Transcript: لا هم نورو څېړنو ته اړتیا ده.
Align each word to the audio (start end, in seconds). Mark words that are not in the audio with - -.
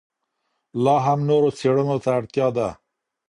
لا 0.83 0.95
هم 1.05 1.19
نورو 1.29 1.49
څېړنو 1.57 1.97
ته 2.03 2.09
اړتیا 2.17 2.47
ده. 2.57 2.69